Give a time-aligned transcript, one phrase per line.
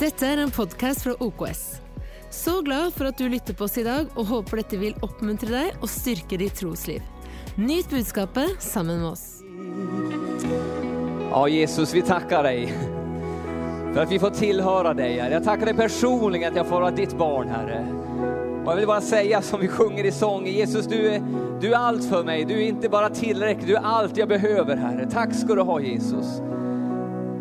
[0.00, 1.80] Detta är en podcast från OKS.
[2.30, 5.48] Så glad för att du lyssnar på oss idag, och hoppas att dette vil uppmuntra
[5.50, 7.02] dig och styrke ditt trosliv.
[7.54, 9.42] Nyt budskapet samman med oss.
[11.30, 12.74] Ja, Jesus, vi tackar dig
[13.94, 15.18] för att vi får tillhöra dig.
[15.18, 15.34] Herre.
[15.34, 17.86] Jag tackar dig personligen att jag får vara ditt barn, Herre.
[18.64, 21.22] Och jag vill bara säga som vi sjunger i sången, Jesus, du är,
[21.60, 22.44] du är allt för mig.
[22.44, 25.08] Du är inte bara tillräcklig, du är allt jag behöver, Herre.
[25.10, 26.40] Tack ska du ha, Jesus.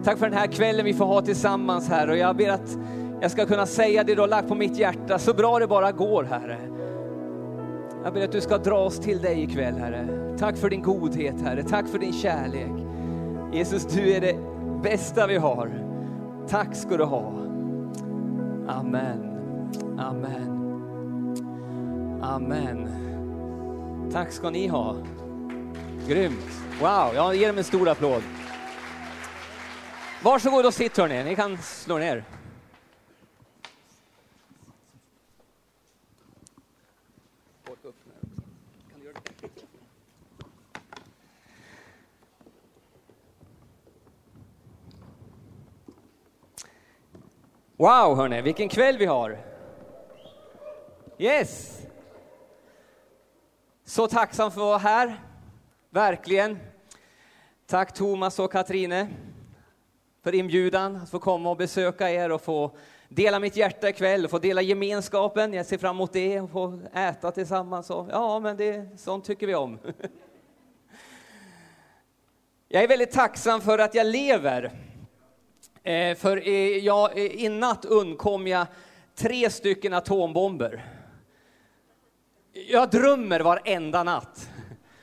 [0.10, 2.12] Tack för den här kvällen vi får ha tillsammans, Herre.
[2.12, 2.78] Och jag ber att
[3.22, 5.92] jag ska kunna säga det du har lagt på mitt hjärta, så bra det bara
[5.92, 6.58] går, Herre.
[8.04, 10.08] Jag ber att du ska dra oss till dig ikväll, Herre.
[10.40, 11.64] Tack för din godhet, Herre.
[11.64, 12.72] Tack för din kärlek.
[13.54, 14.36] Jesus, du är det
[14.84, 15.72] bästa vi har.
[16.48, 17.34] Tack ska du ha.
[18.68, 19.38] Amen.
[20.00, 20.60] Amen.
[22.22, 22.90] Amen.
[24.14, 24.96] Tack ska ni ha.
[26.08, 26.62] Grymt.
[26.82, 28.24] Wow, jag ger dem en stor applåd.
[30.24, 32.24] Varsågod och sitt hörni, ni kan slå ner.
[47.78, 49.38] Wow hörni, vilken kväll vi har.
[51.18, 51.82] Yes!
[53.86, 55.20] Så tacksam för att vara här,
[55.90, 56.60] verkligen.
[57.66, 59.08] Tack Thomas och Katrine
[60.24, 62.72] för inbjudan att få komma och besöka er och få
[63.10, 65.54] dela mitt hjärta ikväll och få dela gemenskapen.
[65.54, 67.90] Jag ser fram emot det och få äta tillsammans.
[67.90, 69.80] Och, ja, men det, sånt tycker vi om.
[72.72, 74.72] Jag är väldigt tacksam för att jag lever.
[75.84, 78.68] Eh, för eh, jag, eh, i natt undkom jag
[79.16, 80.86] tre stycken atombomber.
[82.54, 84.50] Jag drömmer varenda natt.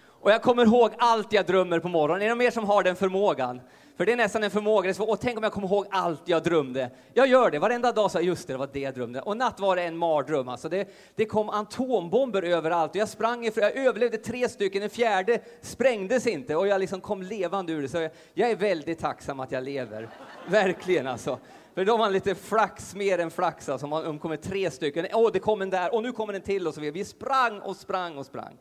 [0.07, 2.23] Och jag kommer ihåg allt jag drömmer på morgonen.
[2.23, 3.61] Är det någon mer som har den förmågan?
[3.97, 4.87] För det är nästan en förmåga.
[4.87, 6.91] Det är så, tänk om jag kommer ihåg allt jag drömde.
[7.15, 7.59] Jag gör det.
[7.59, 9.21] Varenda dag så just det, det var det jag drömde.
[9.21, 10.49] Och natt var det en mardröm.
[10.49, 12.91] Alltså det, det kom atombomber överallt.
[12.91, 14.81] Och jag sprang ifrån, jag överlevde tre stycken.
[14.81, 17.89] Den fjärde sprängdes inte och jag liksom kom levande ur det.
[17.89, 20.09] Så jag, jag är väldigt tacksam att jag lever.
[20.49, 21.39] Verkligen alltså.
[21.75, 23.87] För då har man lite flax, mer än flax alltså.
[23.87, 25.07] Man omkommer tre stycken.
[25.13, 26.95] Åh, oh, det kom en där och nu kommer en till och så vidare.
[26.95, 28.59] Vi sprang och sprang och sprang.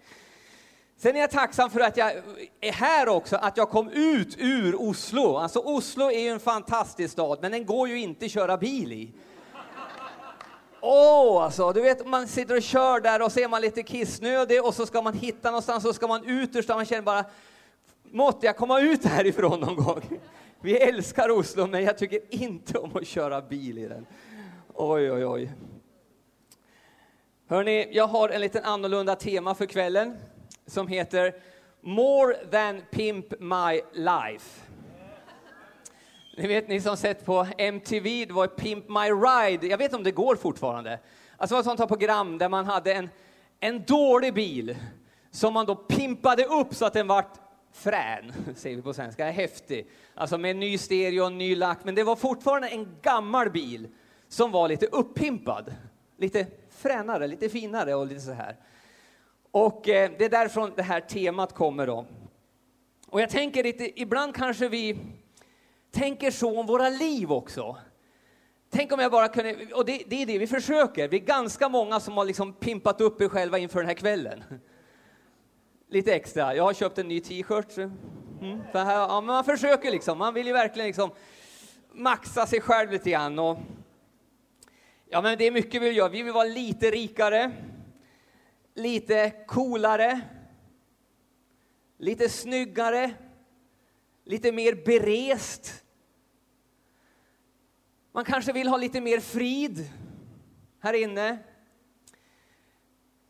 [0.97, 2.11] Sen är jag tacksam för att jag
[2.61, 5.35] är här också, att jag kom ut ur Oslo.
[5.35, 8.91] Alltså Oslo är ju en fantastisk stad, men den går ju inte att köra bil
[8.93, 9.13] i.
[10.81, 13.83] Åh, oh, alltså, du vet, man sitter och kör där och så är man lite
[13.83, 16.75] kissnödig och så ska man hitta någonstans och ska man ut ur stan.
[16.75, 17.25] Man känner bara,
[18.03, 20.19] måtte jag komma ut härifrån någon gång?
[20.61, 24.05] Vi älskar Oslo, men jag tycker inte om att köra bil i den.
[24.73, 25.51] Oj, oj, oj.
[27.47, 30.17] Hörni, jag har en liten annorlunda tema för kvällen
[30.67, 31.33] som heter
[31.81, 34.65] More than pimp my life.
[36.37, 39.67] Ni vet, ni som sett på MTV, det var Pimp My Ride.
[39.67, 40.99] Jag vet inte om det går fortfarande.
[41.37, 43.09] Alltså det var ett sånt program där man hade en,
[43.59, 44.77] en dålig bil
[45.31, 47.33] som man då pimpade upp så att den vart
[47.73, 49.87] frän, säger vi på svenska, häftig.
[50.15, 51.79] Alltså med ny stereo och ny lack.
[51.83, 53.87] Men det var fortfarande en gammal bil
[54.27, 55.73] som var lite uppimpad.
[56.17, 58.55] Lite fränare, lite finare och lite så här.
[59.55, 62.05] Och eh, det är därifrån det här temat kommer då.
[63.07, 64.97] Och jag tänker lite, ibland kanske vi
[65.91, 67.77] tänker så om våra liv också.
[68.69, 71.07] Tänk om jag bara kunde, och det, det är det vi försöker.
[71.07, 74.43] Vi är ganska många som har liksom pimpat upp er själva inför den här kvällen.
[75.89, 76.55] Lite extra.
[76.55, 77.77] Jag har köpt en ny t-shirt.
[77.77, 81.11] Mm, ja, man försöker liksom, man vill ju verkligen liksom
[81.91, 83.39] maxa sig själv lite grann.
[83.39, 83.57] Och,
[85.09, 86.09] ja, men det är mycket vi vill göra.
[86.09, 87.51] Vi vill vara lite rikare
[88.75, 90.21] lite coolare,
[91.97, 93.13] lite snyggare,
[94.23, 95.83] lite mer berest.
[98.11, 99.89] Man kanske vill ha lite mer frid
[100.79, 101.37] här inne.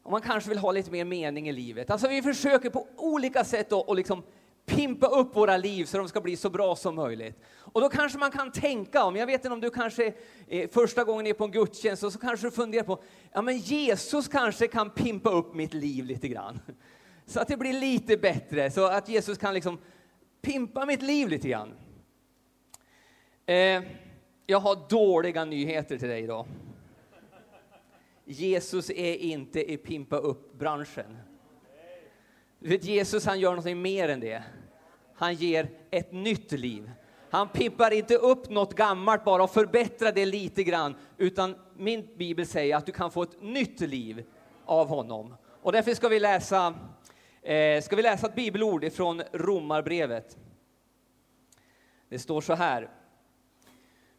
[0.03, 1.89] Och man kanske vill ha lite mer mening i livet.
[1.89, 4.23] Alltså vi försöker på olika sätt att liksom
[4.65, 7.39] pimpa upp våra liv så de ska bli så bra som möjligt.
[7.55, 10.13] Och då kanske man kan tänka om, jag vet inte om du kanske
[10.47, 13.57] är första gången är på en gudstjänst och så kanske du funderar på, ja men
[13.57, 16.59] Jesus kanske kan pimpa upp mitt liv lite grann.
[17.25, 19.77] Så att det blir lite bättre, så att Jesus kan liksom
[20.41, 21.73] pimpa mitt liv lite grann.
[23.45, 23.81] Eh,
[24.45, 26.45] jag har dåliga nyheter till dig idag.
[28.25, 31.17] Jesus är inte i pimpa upp-branschen.
[32.59, 34.43] Du vet, Jesus han gör någonting mer än det.
[35.15, 36.91] Han ger ett nytt liv.
[37.29, 42.47] Han pimpar inte upp något gammalt bara och förbättrar det lite grann, utan min bibel
[42.47, 44.25] säger att du kan få ett nytt liv
[44.65, 45.35] av honom.
[45.61, 46.73] Och därför ska vi läsa,
[47.41, 50.37] eh, ska vi läsa ett bibelord från Romarbrevet.
[52.09, 52.89] Det står så här.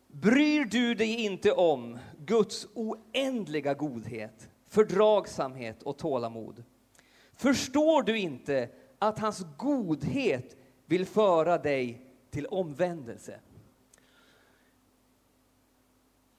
[0.08, 6.64] Bryr du dig inte om Guds oändliga godhet, fördragsamhet och tålamod?
[7.34, 10.56] Förstår du inte att hans godhet
[10.86, 12.00] vill föra dig
[12.30, 13.40] till omvändelse?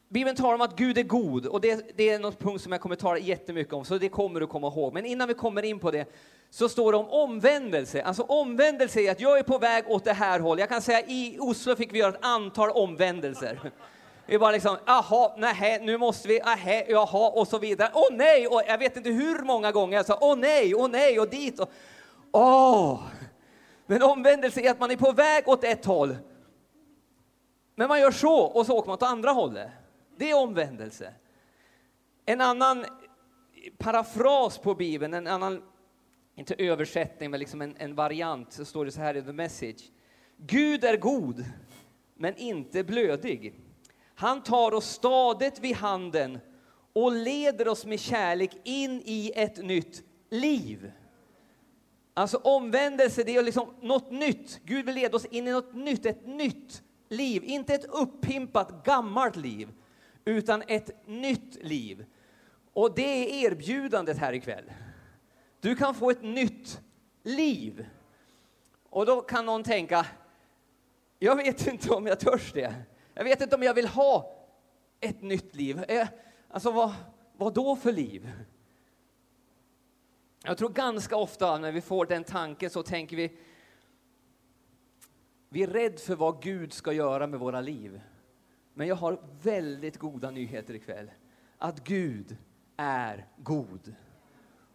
[0.09, 2.81] Bibeln talar om att Gud är god och det, det är något punkt som jag
[2.81, 4.93] kommer tala jättemycket om, så det kommer du komma ihåg.
[4.93, 6.13] Men innan vi kommer in på det
[6.49, 8.03] så står det om omvändelse.
[8.03, 10.59] Alltså omvändelse är att jag är på väg åt det här hållet.
[10.59, 13.71] Jag kan säga i Oslo fick vi göra ett antal omvändelser.
[14.25, 17.91] Vi bara liksom, jaha, nej, nu måste vi, aha, jaha, och så vidare.
[17.93, 21.19] Åh nej, och jag vet inte hur många gånger jag sa åh nej, åh nej,
[21.19, 21.71] och dit och
[22.31, 22.99] åh.
[23.87, 26.17] Men omvändelse är att man är på väg åt ett håll.
[27.75, 29.71] Men man gör så och så åker man åt andra hållet.
[30.17, 31.13] Det är omvändelse.
[32.25, 32.85] En annan
[33.77, 35.63] parafras på Bibeln, en annan,
[36.35, 39.91] inte översättning, men liksom en, en variant, så står det så här i The Message.
[40.37, 41.45] Gud är god,
[42.15, 43.53] men inte blödig.
[44.15, 46.39] Han tar oss stadigt vid handen
[46.93, 50.91] och leder oss med kärlek in i ett nytt liv.
[52.17, 54.59] Alltså omvändelse, det är liksom något nytt.
[54.63, 57.43] Gud vill leda oss in i något nytt, ett nytt liv.
[57.43, 59.69] Inte ett uppimpat, gammalt liv,
[60.25, 62.05] utan ett nytt liv.
[62.73, 64.71] Och det är erbjudandet här ikväll.
[65.59, 66.81] Du kan få ett nytt
[67.23, 67.85] liv.
[68.89, 70.05] Och då kan någon tänka,
[71.19, 72.75] jag vet inte om jag törs det.
[73.13, 74.45] Jag vet inte om jag vill ha
[74.99, 75.83] ett nytt liv.
[75.87, 76.07] Eh,
[76.49, 76.93] alltså, vad,
[77.37, 78.31] vad då för liv?
[80.47, 83.31] Jag tror ganska ofta när vi får den tanken så tänker vi,
[85.49, 88.01] vi är rädda för vad Gud ska göra med våra liv.
[88.73, 91.11] Men jag har väldigt goda nyheter ikväll.
[91.57, 92.37] Att Gud
[92.77, 93.95] är god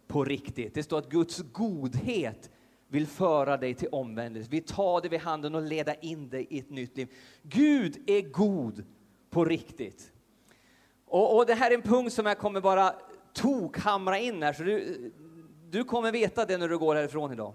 [0.07, 0.73] på riktigt.
[0.73, 2.51] Det står att Guds godhet
[2.87, 4.49] vill föra dig till omvändelse.
[4.51, 7.13] Vi tar dig vid handen och leder in dig i ett nytt liv.
[7.41, 8.83] Gud är god
[9.29, 10.11] på riktigt.
[11.05, 12.95] Och, och det här är en punkt som jag kommer bara
[13.33, 15.11] tokhamra in här, så du,
[15.73, 17.53] du kommer veta det när du går härifrån idag.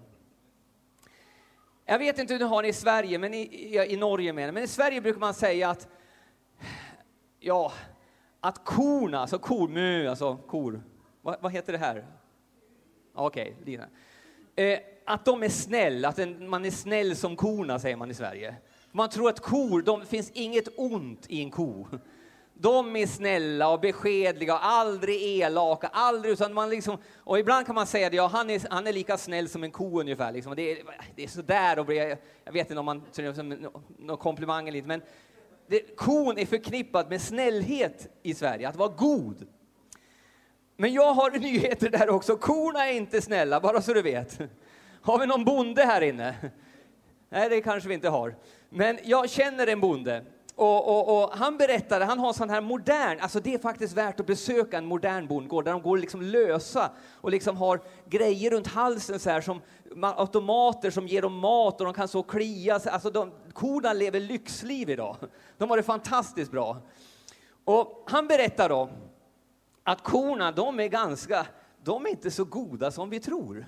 [1.85, 4.63] Jag vet inte hur ni har det i Sverige, men i, i Norge menar men
[4.63, 5.87] i Sverige brukar man säga att
[7.39, 7.73] ja,
[8.39, 10.81] att korna, alltså kor, mö, alltså kor,
[11.21, 12.05] vad, vad heter det här?
[13.13, 13.87] Okej, okay, Lina.
[14.55, 18.13] Eh, att de är snäll, att en, man är snäll som korna, säger man i
[18.13, 18.55] Sverige.
[18.91, 21.87] Man tror att kor, de finns inget ont i en ko.
[22.61, 27.75] De är snälla och beskedliga och aldrig elaka, aldrig, utan man liksom, och ibland kan
[27.75, 30.31] man säga att ja, han är, han är lika snäll som en ko ungefär.
[30.31, 30.55] Liksom.
[30.55, 30.83] Det, är,
[31.15, 34.77] det är sådär, och jag, jag vet inte om man tror som någon komplimang eller
[34.77, 35.01] inte, men
[35.67, 39.47] det, kon är förknippad med snällhet i Sverige, att vara god.
[40.77, 42.35] Men jag har nyheter där också.
[42.35, 44.39] Korna är inte snälla, bara så du vet.
[45.01, 46.35] Har vi någon bonde här inne?
[47.29, 48.35] Nej, det kanske vi inte har.
[48.69, 50.25] Men jag känner en bonde.
[50.59, 53.93] Och, och, och, han berättade, han har en sån här modern, alltså det är faktiskt
[53.93, 58.51] värt att besöka en modern bondgård där de går liksom lösa och liksom har grejer
[58.51, 59.61] runt halsen så här som
[60.01, 62.91] automater som ger dem mat och de kan så klia sig.
[62.91, 65.17] Alltså de, korna lever lyxliv idag.
[65.57, 66.77] De har det fantastiskt bra.
[67.65, 68.89] Och han berättar då
[69.83, 71.45] att korna, de är ganska,
[71.83, 73.65] de är inte så goda som vi tror.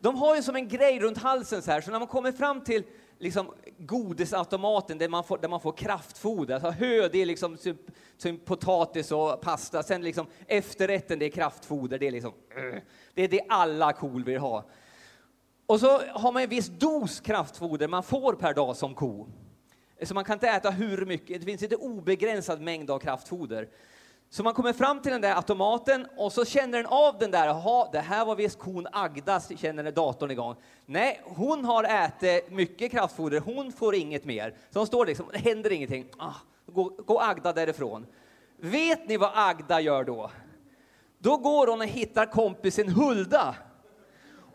[0.00, 2.60] De har ju som en grej runt halsen så här, så när man kommer fram
[2.60, 2.84] till
[3.22, 6.54] liksom godisautomaten där man får, där man får kraftfoder.
[6.54, 7.76] Alltså hö, det är liksom typ,
[8.18, 9.82] typ potatis och pasta.
[9.82, 11.98] Sen liksom efterrätten, det är kraftfoder.
[11.98, 12.82] Det är liksom, eh.
[13.14, 14.64] det är det alla kor vill ha.
[15.66, 19.28] Och så har man en viss dos kraftfoder man får per dag som ko.
[20.02, 23.68] Så man kan inte äta hur mycket, det finns inte obegränsad mängd av kraftfoder.
[24.32, 27.46] Så man kommer fram till den där automaten och så känner den av den där,
[27.46, 30.56] jaha, det här var visst kon Agda, känner den datorn igång.
[30.86, 34.54] Nej, hon har ätit mycket kraftfoder, hon får inget mer.
[34.70, 36.06] Så hon står liksom, det händer ingenting.
[36.18, 36.34] Ah,
[36.66, 38.06] gå, gå Agda därifrån.
[38.56, 40.30] Vet ni vad Agda gör då?
[41.18, 43.54] Då går hon och hittar kompisen Hulda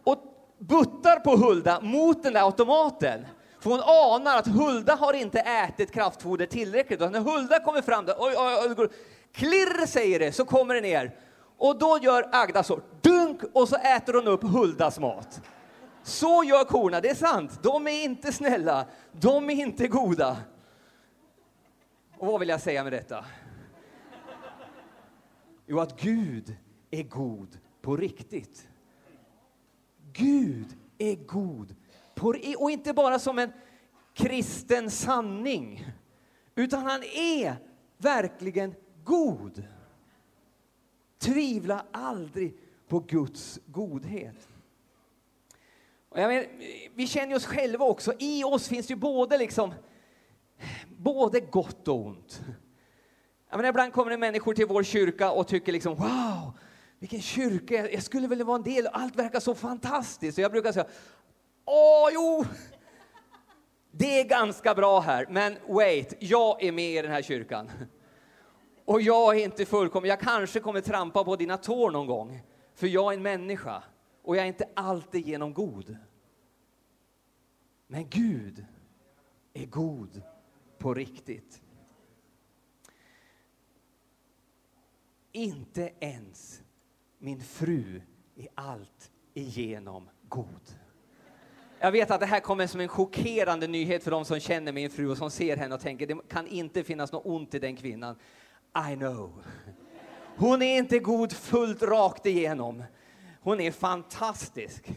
[0.04, 0.18] och
[0.58, 3.26] buttar på Hulda mot den där automaten.
[3.68, 7.02] För hon anar att Hulda har inte ätit kraftfoder tillräckligt.
[7.02, 8.88] Och när Hulda kommer fram, där, oj, oj, oj,
[9.32, 11.16] klirr säger det, så kommer det ner.
[11.58, 15.42] Och då gör Agda så, dunk, och så äter hon upp Huldas mat.
[16.04, 17.60] Så gör korna, det är sant.
[17.64, 20.38] De är inte snälla, de är inte goda.
[22.18, 23.26] Och vad vill jag säga med detta?
[25.66, 26.56] Jo, att Gud
[26.92, 28.68] är god på riktigt.
[30.14, 31.76] Gud är god,
[32.58, 33.52] och inte bara som en
[34.14, 35.86] kristen sanning,
[36.56, 37.56] utan han är
[37.98, 39.64] verkligen god.
[41.20, 42.58] Tvivla aldrig
[42.88, 44.48] på Guds godhet.
[46.10, 46.48] Och jag
[46.96, 48.14] vi känner oss själva också.
[48.20, 49.74] I oss finns ju både liksom
[50.98, 52.42] både gott och ont.
[53.50, 56.58] Jag menar, ibland kommer det människor till vår kyrka och tycker liksom wow,
[57.00, 60.38] vilken kyrka, jag skulle vilja vara en del, allt verkar så fantastiskt.
[60.38, 60.88] Och jag brukar säga,
[61.68, 62.46] åh jo,
[63.92, 67.72] det är ganska bra här, men wait, jag är med i den här kyrkan.
[68.86, 72.42] Och jag är inte fullkomlig, jag kanske kommer trampa på dina tår någon gång,
[72.74, 73.84] för jag är en människa
[74.24, 75.98] och jag är inte alltid genom god.
[77.88, 78.66] Men Gud
[79.54, 80.22] är god
[80.78, 81.62] på riktigt.
[85.32, 86.62] Inte ens
[87.18, 88.02] min fru
[88.36, 90.78] är allt igenom god.
[91.88, 94.90] Jag vet att det här kommer som en chockerande nyhet för de som känner min
[94.90, 97.76] fru och som ser henne och tänker det kan inte finnas något ont i den
[97.76, 98.16] kvinnan.
[98.92, 99.44] I know.
[100.38, 102.84] Hon är inte god fullt rakt igenom.
[103.42, 104.90] Hon är fantastisk,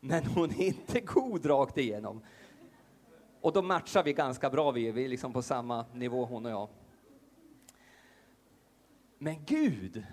[0.00, 2.24] men hon är inte god rakt igenom.
[3.40, 6.52] Och då matchar vi ganska bra, vi, vi är liksom på samma nivå hon och
[6.52, 6.68] jag.
[9.18, 10.04] Men Gud,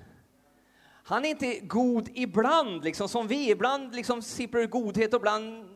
[1.03, 3.51] han är inte god ibland, liksom som vi.
[3.51, 5.70] Ibland liksom sipprar godhet och ibland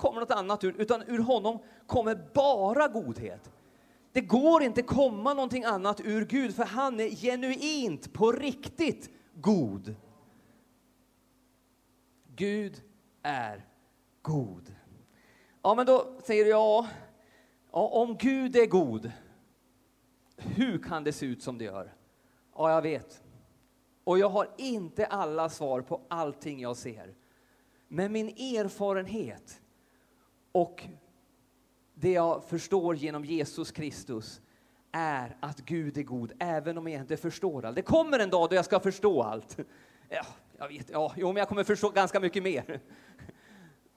[0.00, 3.50] kommer något annat ur, utan ur honom kommer bara godhet.
[4.12, 9.94] Det går inte komma någonting annat ur Gud, för han är genuint, på riktigt god.
[12.36, 12.82] Gud
[13.22, 13.66] är
[14.22, 14.74] god.
[15.62, 16.88] Ja, men då säger du ja,
[17.70, 19.12] om Gud är god,
[20.36, 21.94] hur kan det se ut som det gör?
[22.56, 23.22] Ja, jag vet.
[24.04, 27.14] Och jag har inte alla svar på allting jag ser.
[27.88, 29.60] Men min erfarenhet
[30.52, 30.84] och
[31.94, 34.40] det jag förstår genom Jesus Kristus
[34.92, 37.76] är att Gud är god, även om jag inte förstår allt.
[37.76, 39.56] Det kommer en dag då jag ska förstå allt.
[40.08, 40.26] Ja,
[40.58, 42.80] jag vet, ja, jo, men jag kommer förstå ganska mycket mer.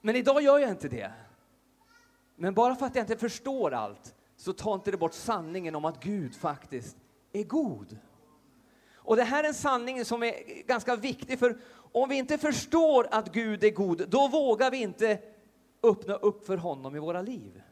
[0.00, 1.12] Men idag gör jag inte det.
[2.36, 5.84] Men bara för att jag inte förstår allt så tar inte det bort sanningen om
[5.84, 6.96] att Gud faktiskt
[7.32, 7.98] är god.
[8.94, 11.58] Och det här är en sanning som är ganska viktig, för
[11.92, 15.18] om vi inte förstår att Gud är god, då vågar vi inte
[15.84, 17.62] öppna upp för honom i våra liv.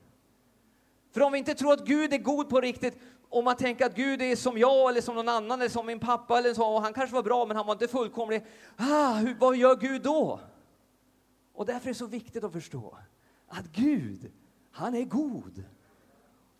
[1.12, 3.94] För om vi inte tror att Gud är god på riktigt, om man tänker att
[3.94, 6.82] Gud är som jag eller som någon annan eller som min pappa eller så, och
[6.82, 8.44] han kanske var bra men han var inte fullkomlig.
[8.76, 10.40] Ah, hur, vad gör Gud då?
[11.52, 12.98] Och därför är det så viktigt att förstå
[13.48, 14.32] att Gud,
[14.70, 15.64] han är god.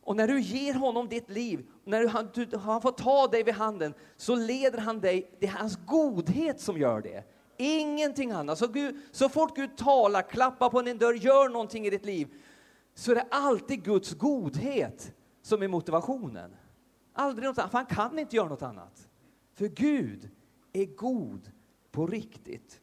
[0.02, 3.54] Och när du ger honom ditt liv, när han, du, han får ta dig vid
[3.54, 7.24] handen, så leder han dig, det är hans godhet som gör det.
[7.62, 8.58] Ingenting annat.
[8.58, 12.34] Så, Gud, så fort Gud talar, klappar på din dörr, gör någonting i ditt liv,
[12.94, 16.56] så är det alltid Guds godhet som är motivationen.
[17.12, 19.08] Aldrig något annat, för han kan inte göra något annat.
[19.54, 20.30] För Gud
[20.72, 21.50] är god
[21.90, 22.80] på riktigt.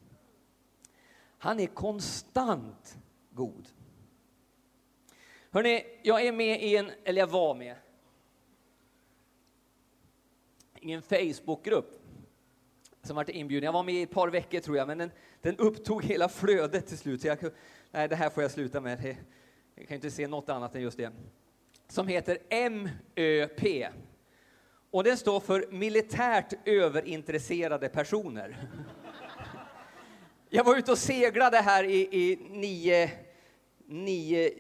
[1.38, 2.98] Han är konstant
[3.32, 3.70] god.
[5.52, 7.76] Hörrni, jag är med i en, eller jag var med,
[10.82, 11.99] i en Facebookgrupp
[13.04, 13.66] som varit inbjuden.
[13.66, 16.88] Jag var med i ett par veckor tror jag, men den, den upptog hela flödet
[16.88, 17.22] till slut.
[17.22, 17.38] Så jag,
[17.92, 19.16] nej, det här får jag sluta med.
[19.76, 21.12] Jag kan inte se något annat än just det.
[21.88, 22.38] Som heter
[22.70, 23.92] MÖP.
[24.92, 28.68] Och den står för militärt överintresserade personer.
[30.50, 33.12] Jag var ute och seglade här i, i nio,
[33.86, 34.52] nio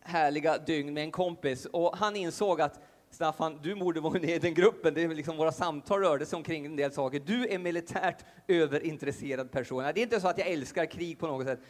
[0.00, 4.38] härliga dygn med en kompis och han insåg att Staffan, du borde vara med i
[4.38, 4.94] den gruppen.
[4.94, 7.20] Det är liksom våra samtal rörde sig omkring en del saker.
[7.20, 9.82] Du är militärt överintresserad person.
[9.82, 11.60] Det är inte så att jag älskar krig på något sätt.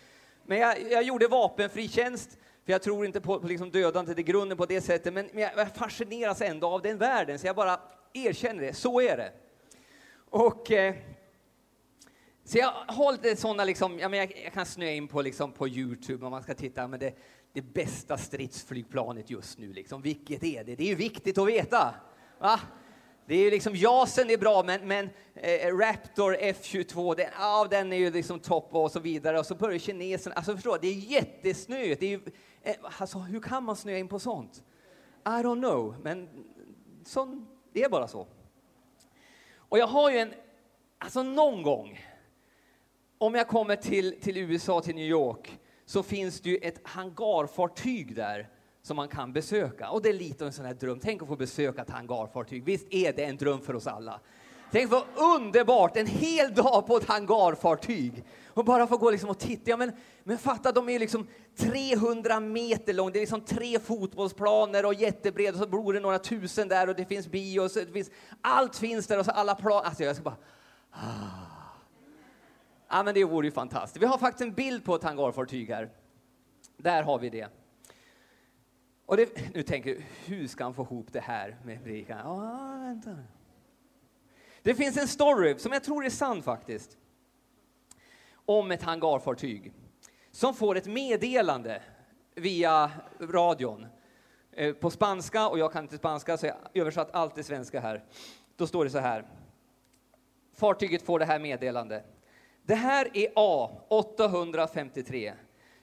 [0.46, 4.22] Men jag, jag gjorde vapenfri tjänst, för jag tror inte på, på liksom dödandet i
[4.22, 5.14] grunden på det sättet.
[5.14, 7.80] Men, men jag fascineras ändå av den världen, så jag bara
[8.12, 8.74] erkänner det.
[8.74, 9.32] Så är det.
[10.30, 10.70] Och...
[10.70, 10.94] Eh,
[12.44, 15.52] så jag har lite sådana, liksom, ja, men jag, jag, kan snöa in på, liksom,
[15.52, 17.14] på Youtube om man ska titta, men det,
[17.52, 20.02] det bästa stridsflygplanet just nu, liksom.
[20.02, 20.74] vilket är det?
[20.74, 21.94] Det är ju viktigt att veta.
[22.38, 22.60] Va?
[23.26, 27.92] Det är ju liksom, JASen är bra, men, men eh, Raptor F22, den, ah, den
[27.92, 29.38] är ju liksom topp och så vidare.
[29.38, 32.00] Och så börjar kineserna, alltså förstå, det är jättesnöigt.
[32.00, 32.20] Det är ju,
[32.62, 34.62] eh, alltså, hur kan man snöa in på sånt?
[35.24, 36.28] I don't know, men
[37.04, 38.26] sån, det är bara så.
[39.54, 40.34] Och jag har ju en,
[40.98, 42.00] alltså någon gång,
[43.18, 48.14] om jag kommer till, till USA, till New York, så finns det ju ett hangarfartyg
[48.14, 48.48] där
[48.82, 49.90] som man kan besöka.
[49.90, 51.00] Och det är lite av en sån här dröm.
[51.02, 52.64] Tänk att få besöka ett hangarfartyg.
[52.64, 54.20] Visst är det en dröm för oss alla?
[54.72, 59.38] Tänk vad underbart, en hel dag på ett hangarfartyg och bara få gå liksom och
[59.38, 59.70] titta.
[59.70, 59.92] Ja, men,
[60.24, 65.52] men fatta, de är liksom 300 meter långa, det är liksom tre fotbollsplaner och jättebreda,
[65.52, 68.10] och så bor det några tusen där och det finns bio, och så det finns,
[68.40, 69.82] allt finns där och så alla plan.
[69.84, 70.36] Alltså jag ska bara...
[70.90, 71.49] Ah.
[72.92, 74.02] Ja, men det vore ju fantastiskt.
[74.02, 75.90] Vi har faktiskt en bild på ett hangarfartyg här.
[76.76, 77.48] Där har vi det.
[79.06, 82.18] Och det, nu tänker du, hur ska han få ihop det här med predikan?
[82.18, 83.16] Ja, vänta.
[84.62, 86.98] Det finns en story som jag tror är sann faktiskt.
[88.32, 89.72] Om ett hangarfartyg
[90.30, 91.82] som får ett meddelande
[92.34, 93.86] via radion
[94.52, 97.80] eh, på spanska och jag kan inte spanska så jag har översatt allt till svenska
[97.80, 98.04] här.
[98.56, 99.26] Då står det så här.
[100.54, 102.19] Fartyget får det här meddelandet.
[102.70, 105.32] Det här är A 853.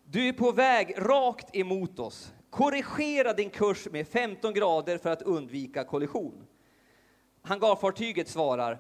[0.04, 2.34] Du är på väg rakt emot oss.
[2.50, 6.48] Korrigera din kurs med 15 grader för att undvika kollision.
[7.42, 8.80] Hangarfartyget svarar,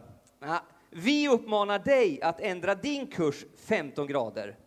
[0.90, 4.58] vi uppmanar dig att ändra din kurs 15 grader.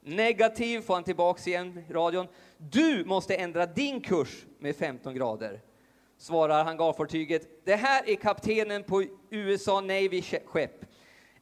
[0.00, 2.26] Negativ får han tillbaks igen i radion.
[2.56, 5.60] Du måste ändra din kurs med 15 grader.
[6.18, 7.64] Svarar hangarfartyget.
[7.64, 10.84] Det här är kaptenen på USA Navy skepp.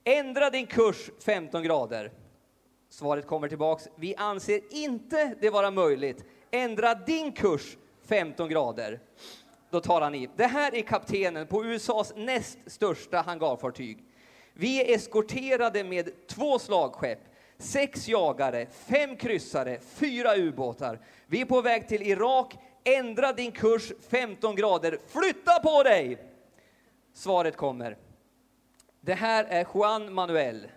[0.04, 2.12] Ändra din kurs 15 grader.
[2.88, 3.88] Svaret kommer tillbaks.
[3.96, 6.24] Vi anser inte det vara möjligt.
[6.50, 9.00] Ändra din kurs 15 grader.
[9.70, 10.28] Då tar han i.
[10.36, 14.04] Det här är kaptenen på USAs näst största hangarfartyg.
[14.52, 17.20] Vi är eskorterade med två slagskepp,
[17.58, 21.00] sex jagare, fem kryssare, fyra ubåtar.
[21.26, 22.54] Vi är på väg till Irak.
[22.84, 24.98] Ändra din kurs 15 grader.
[25.08, 26.18] Flytta på dig!
[27.14, 27.96] Svaret kommer.
[29.02, 30.68] Det här är Juan Manuel.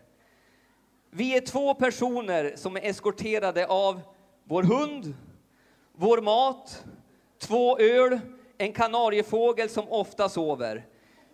[1.10, 4.02] Vi är två personer som är eskorterade av
[4.44, 5.14] vår hund,
[5.96, 6.84] vår mat,
[7.40, 8.20] två öl,
[8.58, 10.86] en kanariefågel som ofta sover.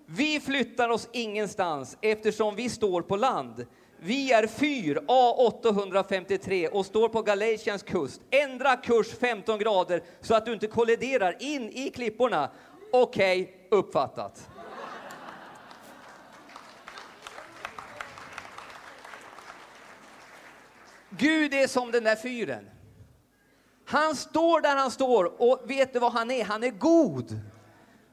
[0.05, 3.65] Vi flyttar oss ingenstans eftersom vi står på land.
[3.99, 8.21] Vi är fyr A853 och står på Galatians kust.
[8.31, 12.49] Ändra kurs 15 grader så att du inte kolliderar in i klipporna.
[12.91, 14.49] Okej, okay, uppfattat.
[21.19, 22.69] Gud är som den där fyren.
[23.85, 26.43] Han står där han står och vet du vad han är?
[26.43, 27.39] Han är god.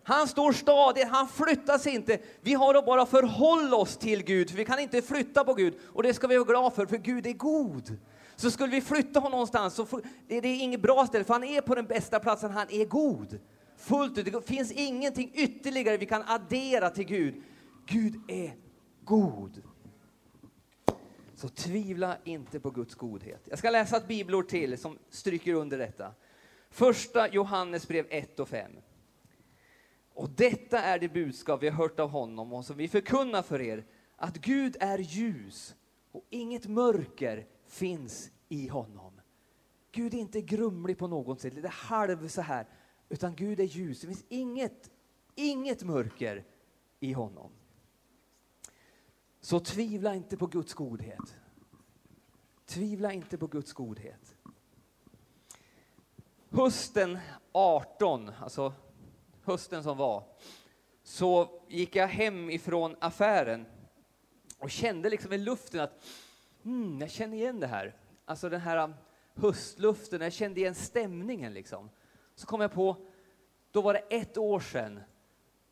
[0.03, 2.19] Han står stadigt, han flyttar sig inte.
[2.41, 5.75] Vi har att bara förhålla oss till Gud, för vi kan inte flytta på Gud.
[5.93, 7.99] Och det ska vi vara glada för, för Gud är god.
[8.37, 11.61] Så skulle vi flytta honom någonstans så är det inget bra ställe, för han är
[11.61, 13.39] på den bästa platsen, han är god.
[13.77, 17.43] Fullt ut, det finns ingenting ytterligare vi kan addera till Gud.
[17.87, 18.55] Gud är
[19.05, 19.63] god.
[21.37, 23.41] Så tvivla inte på Guds godhet.
[23.51, 26.15] Jag ska läsa ett bibelord till som stryker under detta.
[26.71, 28.73] Första Johannesbrev 1 och 5.
[30.15, 33.61] Och detta är det budskap vi har hört av honom och som vi förkunnar för
[33.61, 33.85] er,
[34.17, 35.75] att Gud är ljus
[36.13, 39.21] och inget mörker finns i honom.
[39.93, 42.67] Gud är inte grumlig på något sätt, lite halv så här,
[43.09, 44.01] utan Gud är ljus.
[44.01, 44.91] Det finns inget,
[45.35, 46.45] inget mörker
[47.01, 47.51] i honom.
[49.47, 51.37] Så tvivla inte på Guds godhet.
[52.65, 54.37] Tvivla inte på Guds godhet.
[56.51, 57.19] Hösten
[57.53, 58.73] 18, alltså
[59.43, 60.25] hösten som var,
[61.03, 63.67] så gick jag hem ifrån affären
[64.59, 66.05] och kände liksom i luften att
[66.65, 67.97] mm, jag känner igen det här.
[68.25, 68.95] Alltså den här um,
[69.35, 71.91] höstluften, jag kände igen stämningen liksom.
[72.35, 72.97] Så kom jag på,
[73.71, 75.01] då var det ett år sedan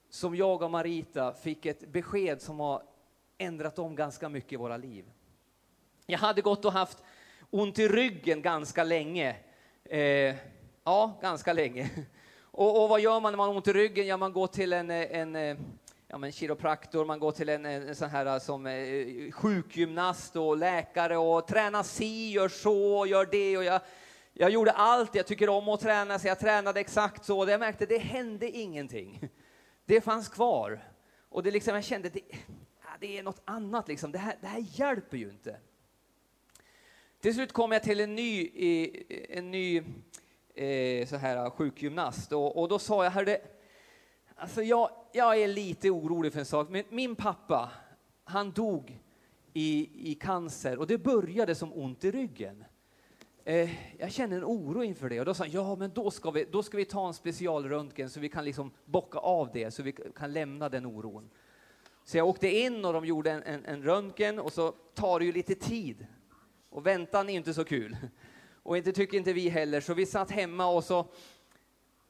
[0.08, 2.93] som jag och Marita fick ett besked som var
[3.38, 5.04] ändrat om ganska mycket i våra liv.
[6.06, 7.02] Jag hade gått och haft
[7.50, 9.36] ont i ryggen ganska länge.
[9.84, 10.34] Eh,
[10.84, 11.90] ja, ganska länge.
[12.56, 14.06] Och, och, vad gör man när man har ont i ryggen?
[14.06, 15.56] Ja, man går till en, en, eh,
[16.08, 20.56] ja, men kiropraktor, man går till en, en sån här eh, som eh, sjukgymnast och
[20.56, 23.56] läkare och tränar si, gör så, gör det.
[23.56, 23.80] Och jag,
[24.32, 27.38] jag gjorde allt, jag tycker om att träna, så jag tränade exakt så.
[27.38, 29.28] Och jag märkte det hände ingenting.
[29.86, 30.80] Det fanns kvar.
[31.28, 32.20] Och det liksom, jag kände, det,
[33.00, 34.12] det är något annat liksom.
[34.12, 35.56] Det här, det här hjälper ju inte.
[37.20, 38.50] Till slut kom jag till en ny,
[39.28, 39.82] en ny
[40.54, 43.40] eh, så här eh, sjukgymnast och, och då sa jag, hörde,
[44.34, 46.68] alltså jag, jag är lite orolig för en sak.
[46.70, 47.70] Men min pappa,
[48.24, 49.00] han dog
[49.52, 52.64] i, i cancer och det började som ont i ryggen.
[53.44, 56.30] Eh, jag känner en oro inför det och då sa han, ja men då ska,
[56.30, 59.82] vi, då ska vi ta en specialröntgen så vi kan liksom bocka av det så
[59.82, 61.30] vi kan lämna den oron.
[62.04, 65.24] Så jag åkte in och de gjorde en, en, en röntgen och så tar det
[65.24, 66.06] ju lite tid.
[66.70, 67.96] Och väntan är inte så kul.
[68.62, 71.06] Och inte tycker inte vi heller, så vi satt hemma och så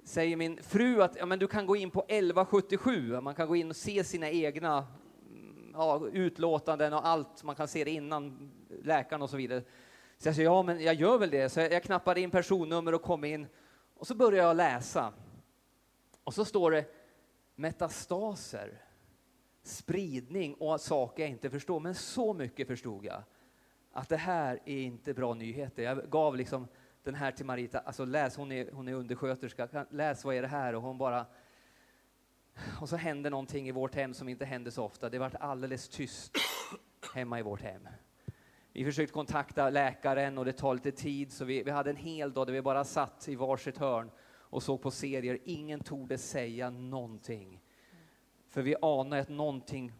[0.04, 3.56] säger min fru att ja, men du kan gå in på 1177, man kan gå
[3.56, 4.86] in och se sina egna
[5.30, 8.52] mm, ja, utlåtanden och allt, man kan se det innan
[8.82, 9.62] läkaren och så vidare.
[10.18, 11.48] Så jag säger ja, men jag gör väl det.
[11.48, 13.46] Så jag knappade in personnummer och kom in
[13.94, 15.12] och så börjar jag läsa.
[16.24, 16.84] Och så står det
[17.54, 18.82] metastaser
[19.66, 21.80] spridning och saker jag inte förstår.
[21.80, 23.22] Men så mycket förstod jag
[23.92, 25.82] att det här är inte bra nyheter.
[25.82, 26.68] Jag gav liksom
[27.02, 30.48] den här till Marita, alltså läs, hon är, hon är undersköterska, läs vad är det
[30.48, 30.74] här?
[30.74, 31.26] Och hon bara...
[32.80, 35.10] Och så hände någonting i vårt hem som inte hände så ofta.
[35.10, 36.36] Det vart alldeles tyst
[37.14, 37.88] hemma i vårt hem.
[38.72, 42.32] Vi försökte kontakta läkaren och det tar lite tid, så vi, vi hade en hel
[42.32, 45.38] dag där vi bara satt i varsitt hörn och såg på serier.
[45.44, 47.60] Ingen torde säga någonting.
[48.54, 49.92] För vi anar att någonting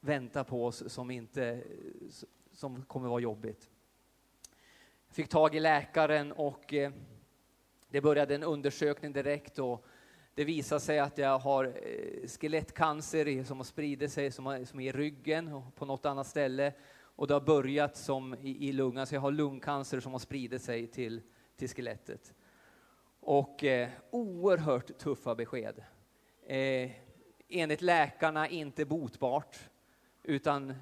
[0.00, 1.62] väntar på oss som, inte,
[2.52, 3.70] som kommer vara jobbigt.
[5.06, 6.92] Jag fick tag i läkaren och eh,
[7.88, 9.58] det började en undersökning direkt.
[9.58, 9.86] Och
[10.34, 14.92] det visade sig att jag har eh, skelettcancer som har spridit sig som, är i
[14.92, 16.72] ryggen och på något annat ställe.
[17.02, 20.62] Och det har börjat som i, i lungan, så jag har lungcancer som har spridit
[20.62, 21.22] sig till,
[21.56, 22.34] till skelettet.
[23.20, 25.84] Och eh, oerhört tuffa besked.
[26.46, 26.90] Eh,
[27.50, 29.70] enligt läkarna inte botbart,
[30.22, 30.74] utan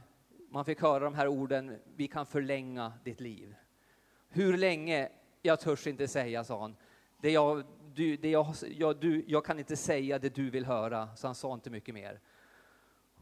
[0.50, 3.54] man fick höra de här orden, vi kan förlänga ditt liv.
[4.28, 5.08] Hur länge?
[5.42, 6.76] Jag törs inte säga, sa han.
[7.20, 11.16] Det jag, du, det jag, jag, du, jag kan inte säga det du vill höra,
[11.16, 12.20] så han sa inte mycket mer.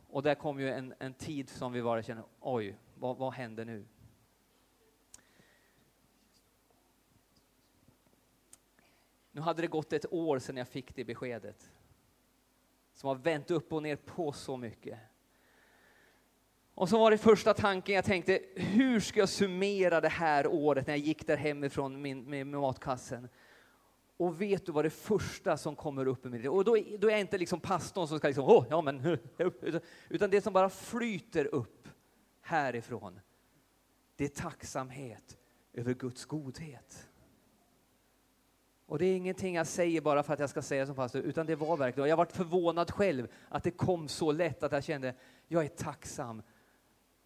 [0.08, 3.64] Och där kom ju en, en tid som vi bara känner, oj, vad, vad händer
[3.64, 3.86] nu?
[9.32, 11.70] Nu hade det gått ett år sedan jag fick det beskedet.
[12.96, 14.98] Som har vänt upp och ner på så mycket.
[16.74, 20.86] Och så var det första tanken jag tänkte, hur ska jag summera det här året
[20.86, 23.28] när jag gick där hemifrån min, med matkassen?
[24.16, 27.12] Och vet du vad det första som kommer upp i mitt Och då, då är
[27.12, 29.18] jag inte liksom pastorn som ska liksom, oh, ja men,
[30.08, 31.88] utan det som bara flyter upp
[32.40, 33.20] härifrån,
[34.16, 35.38] det är tacksamhet
[35.72, 37.08] över Guds godhet.
[38.86, 41.46] Och det är ingenting jag säger bara för att jag ska säga som pastor, utan
[41.46, 45.14] det var verkligen, jag varit förvånad själv att det kom så lätt att jag kände,
[45.48, 46.42] jag är tacksam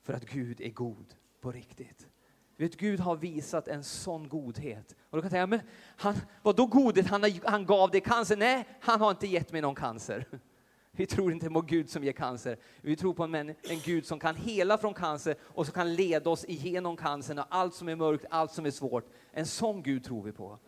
[0.03, 2.09] för att Gud är god på riktigt.
[2.57, 4.97] Vet, Gud har visat en sån godhet.
[5.11, 5.61] Och då kan säga, men
[5.97, 7.07] han, vadå godhet?
[7.07, 8.37] Han, han gav dig cancer?
[8.37, 10.27] Nej, han har inte gett mig någon cancer.
[10.93, 12.57] Vi tror inte på Gud som ger cancer.
[12.81, 16.31] Vi tror på en, en Gud som kan hela från cancer och som kan leda
[16.31, 19.13] oss igenom cancern och allt som är mörkt, allt som är svårt.
[19.33, 20.59] En sån Gud tror vi på.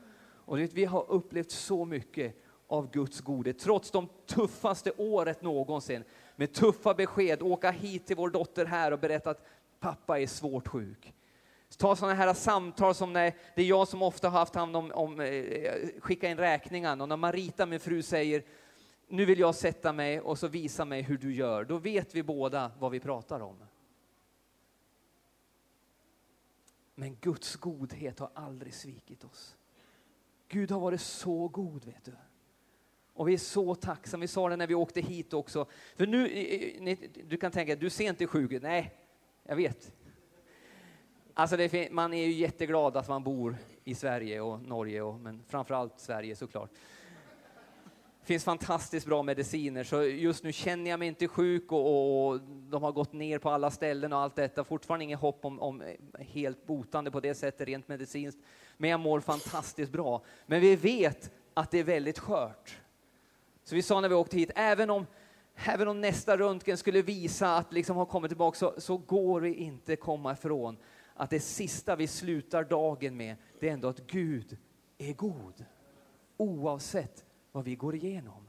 [0.45, 6.05] Och vet, vi har upplevt så mycket av Guds godhet, trots de tuffaste året någonsin.
[6.37, 9.47] Med tuffa besked, åka hit till vår dotter här och berätta att
[9.81, 11.15] pappa är svårt sjuk.
[11.79, 14.93] Ta sådana här samtal som när det är jag som ofta har haft hand om,
[14.95, 18.43] om eh, skicka in räkningen och när Marita, min fru, säger
[19.09, 21.65] nu vill jag sätta mig och så visa mig hur du gör.
[21.65, 23.57] Då vet vi båda vad vi pratar om.
[26.95, 29.57] Men Guds godhet har aldrig svikit oss.
[30.53, 32.13] Gud har varit så god, vet du.
[33.15, 34.21] Och vi är så tacksamma.
[34.21, 35.67] Vi sa det när vi åkte hit också.
[35.97, 36.97] För nu,
[37.29, 38.63] du kan tänka, du ser inte sjuk ut.
[38.63, 38.95] Nej,
[39.43, 39.93] jag vet.
[41.35, 45.43] Alltså det, man är ju jätteglad att man bor i Sverige och Norge, och, men
[45.49, 46.71] framförallt Sverige såklart.
[48.21, 52.41] Det finns fantastiskt bra mediciner, så just nu känner jag mig inte sjuk och, och
[52.43, 54.65] de har gått ner på alla ställen och allt detta.
[54.65, 55.83] Fortfarande inget hopp om, om
[56.19, 58.41] helt botande på det sättet rent medicinskt,
[58.77, 60.23] men jag mår fantastiskt bra.
[60.47, 62.79] Men vi vet att det är väldigt skört.
[63.65, 65.07] Så vi sa när vi åkte hit, även om,
[65.55, 69.55] även om nästa röntgen skulle visa att liksom har kommit tillbaka så, så går det
[69.55, 70.77] inte komma ifrån
[71.15, 74.59] att det sista vi slutar dagen med, det är ändå att Gud
[74.99, 75.65] är god.
[76.37, 78.49] Oavsett vad vi går igenom.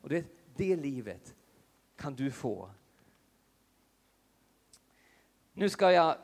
[0.00, 0.26] Och det,
[0.56, 1.34] det livet
[1.96, 2.70] kan du få.
[5.52, 6.16] Nu ska jag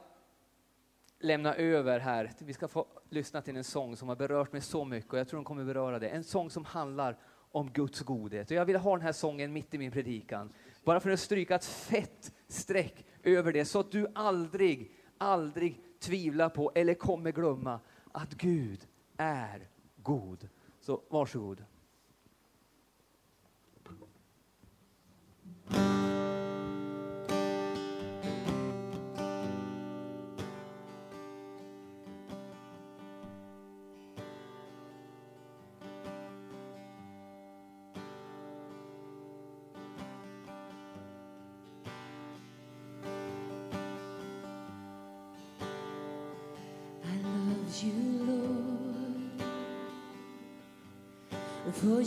[1.24, 2.30] lämna över här.
[2.38, 5.28] Vi ska få lyssna till en sång som har berört mig så mycket och jag
[5.28, 6.08] tror den kommer beröra det.
[6.08, 7.18] En sång som handlar
[7.50, 8.50] om Guds godhet.
[8.50, 10.52] Och jag vill ha den här sången mitt i min predikan.
[10.84, 16.48] Bara för att stryka ett fett streck över det så att du aldrig, aldrig tvivlar
[16.48, 17.80] på eller kommer glömma
[18.12, 20.48] att Gud är god.
[20.80, 21.64] Så varsågod.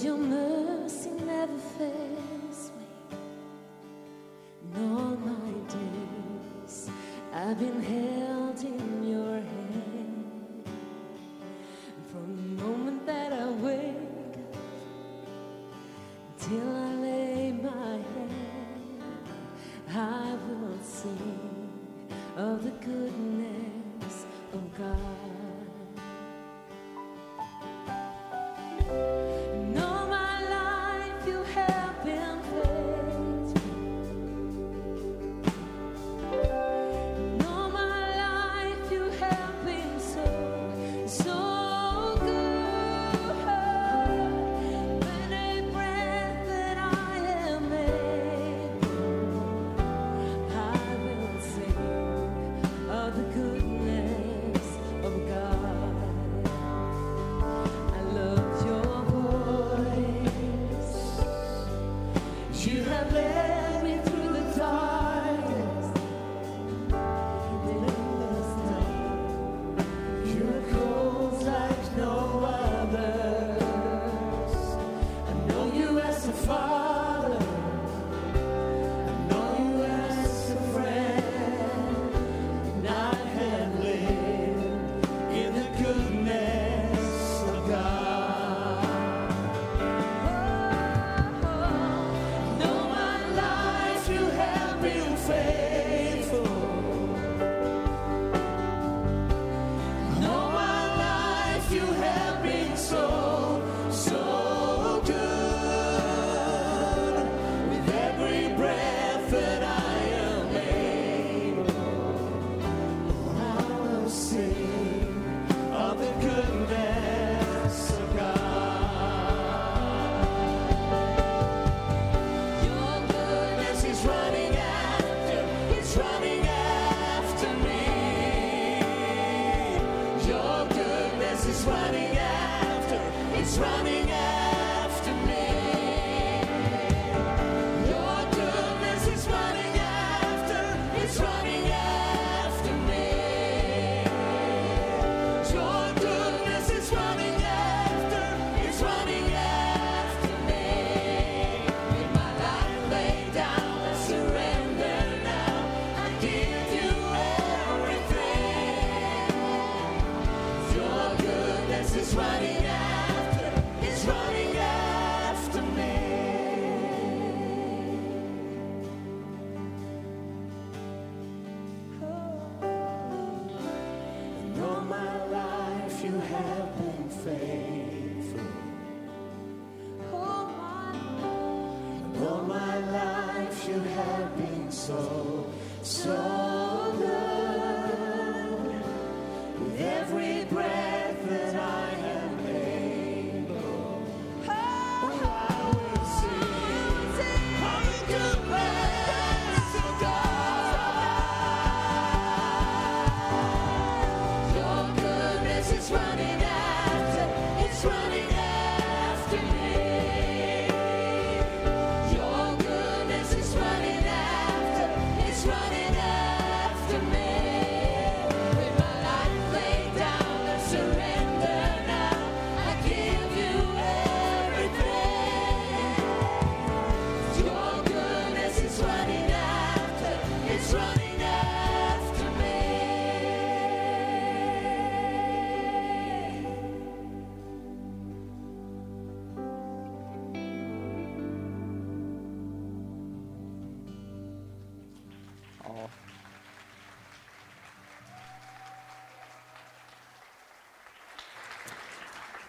[0.07, 0.56] you move.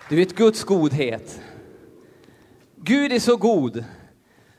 [0.09, 1.41] Du vet Guds godhet.
[2.77, 3.85] Gud är så god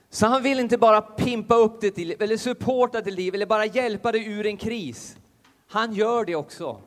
[0.09, 3.65] så han vill inte bara pimpa upp ditt liv eller supporta ditt liv eller bara
[3.65, 5.17] hjälpa dig ur en kris.
[5.67, 6.81] Han gör det också.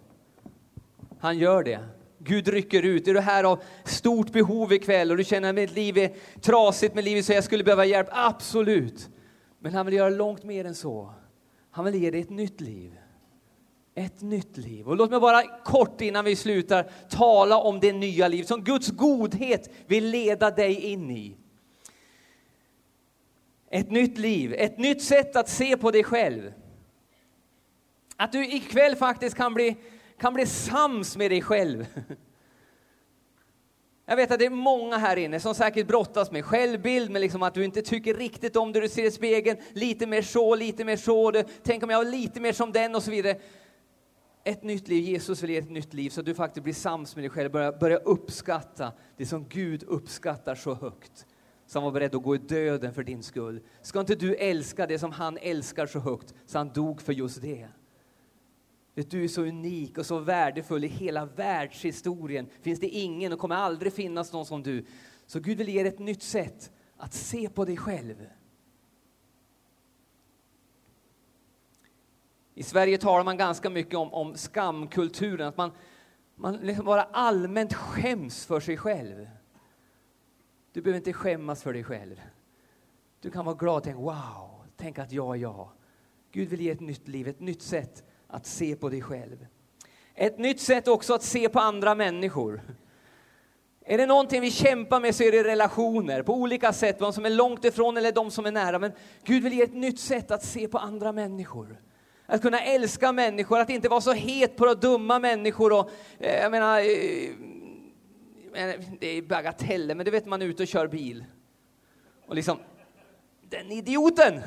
[1.20, 1.80] Han gör det.
[2.18, 3.08] Gud rycker ut.
[3.08, 6.94] Är du här av stort behov ikväll och du känner att mitt liv är trasigt
[6.94, 8.08] med livet så jag skulle behöva hjälp?
[8.10, 9.08] Absolut.
[9.58, 11.14] Men han vill göra långt mer än så.
[11.70, 12.98] Han vill ge dig ett nytt liv.
[13.94, 14.88] Ett nytt liv.
[14.88, 18.88] Och låt mig bara kort innan vi slutar tala om det nya liv som Guds
[18.88, 21.36] godhet vill leda dig in i.
[23.70, 26.52] Ett nytt liv, ett nytt sätt att se på dig själv.
[28.16, 29.76] Att du ikväll faktiskt kan bli,
[30.18, 31.86] kan bli sams med dig själv.
[34.06, 37.42] Jag vet att det är många här inne som säkert brottas med självbild, med liksom
[37.42, 39.58] att du inte tycker riktigt om det du ser i spegeln.
[39.72, 41.30] Lite mer så, lite mer så.
[41.30, 43.36] Du, tänk om jag var lite mer som den och så vidare.
[44.44, 47.16] Ett nytt liv, Jesus vill ge ett nytt liv så att du faktiskt blir sams
[47.16, 47.50] med dig själv.
[47.50, 51.26] Börja, börja uppskatta det som Gud uppskattar så högt.
[51.66, 53.60] Så han var beredd att gå i döden för din skull.
[53.82, 57.42] Ska inte du älska det som han älskar så högt så han dog för just
[57.42, 57.68] det?
[58.94, 62.46] Vet, du är så unik och så värdefull i hela världshistorien.
[62.62, 64.84] Finns det ingen och kommer aldrig finnas någon som du.
[65.26, 68.26] Så Gud vill ge dig ett nytt sätt att se på dig själv.
[72.54, 75.72] I Sverige talar man ganska mycket om, om skamkulturen, att man,
[76.34, 79.28] man liksom bara allmänt skäms för sig själv.
[80.72, 82.20] Du behöver inte skämmas för dig själv.
[83.20, 85.68] Du kan vara glad och tänka wow, tänk att jag är jag.
[86.32, 89.46] Gud vill ge ett nytt liv, ett nytt sätt att se på dig själv.
[90.14, 92.62] Ett nytt sätt också att se på andra människor.
[93.84, 97.26] Är det någonting vi kämpar med så är det relationer på olika sätt, de som
[97.26, 98.78] är långt ifrån eller de som är nära.
[98.78, 98.92] Men
[99.24, 101.78] Gud vill ge ett nytt sätt att se på andra människor.
[102.26, 105.72] Att kunna älska människor, att inte vara så het på att dumma människor.
[105.72, 107.34] Och, eh, jag menar, eh,
[109.00, 111.24] det är bagateller, men det vet man är ute och kör bil.
[112.26, 112.58] Och liksom,
[113.40, 114.40] den idioten!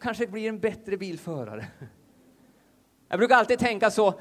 [0.00, 1.66] Kanske blir en bättre bilförare.
[3.08, 4.20] Jag brukar alltid tänka så,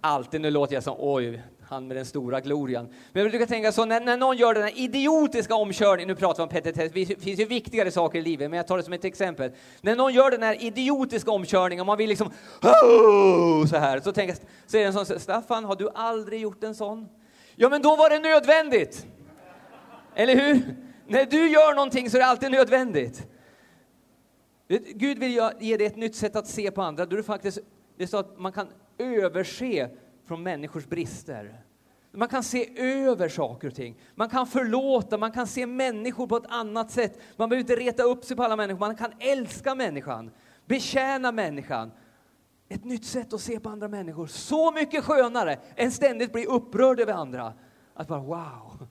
[0.00, 2.88] alltid, nu låter jag som oj, han med den stora glorian.
[3.12, 6.36] Men jag brukar tänka så, när, när någon gör den här idiotiska omkörningen, nu pratar
[6.36, 8.92] vi om petitess, det finns ju viktigare saker i livet, men jag tar det som
[8.92, 9.50] ett exempel.
[9.80, 12.30] När någon gör den här idiotiska omkörningen, och man vill liksom
[13.70, 16.74] så här, så tänker så är det en sån, Staffan, har du aldrig gjort en
[16.74, 17.08] sån?
[17.56, 19.06] Ja, men då var det nödvändigt!
[20.14, 20.76] Eller hur?
[21.06, 23.26] När du gör någonting så är det alltid nödvändigt.
[24.94, 27.58] Gud vill ge dig ett nytt sätt att se på andra, då du faktiskt,
[27.96, 29.90] det är så att man kan överse
[30.30, 31.64] från människors brister.
[32.12, 34.00] Man kan se över saker och ting.
[34.14, 37.18] Man kan förlåta, man kan se människor på ett annat sätt.
[37.36, 40.30] Man behöver inte reta upp sig på alla människor, man kan älska människan,
[40.66, 41.92] betjäna människan.
[42.68, 44.26] Ett nytt sätt att se på andra människor.
[44.26, 47.52] Så mycket skönare än ständigt bli upprörd över andra.
[47.94, 48.86] Att bara wow!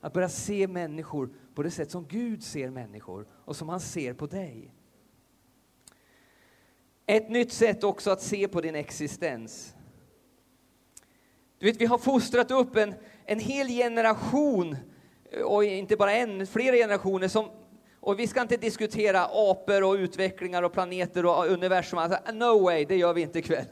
[0.00, 4.14] Att börja se människor på det sätt som Gud ser människor och som han ser
[4.14, 4.74] på dig.
[7.06, 9.74] Ett nytt sätt också att se på din existens.
[11.58, 12.94] Du vet, vi har fostrat upp en,
[13.24, 14.76] en hel generation,
[15.30, 17.50] eh, och inte bara en, flera generationer som
[18.00, 21.98] och vi ska inte diskutera apor och utvecklingar och planeter och universum.
[21.98, 23.66] Alltså, no way, det gör vi inte ikväll.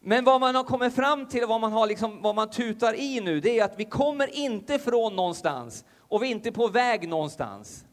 [0.00, 2.94] Men vad man har kommit fram till och vad man, har liksom, vad man tutar
[2.94, 6.68] i nu, det är att vi kommer inte från någonstans och vi är inte på
[6.68, 7.84] väg någonstans.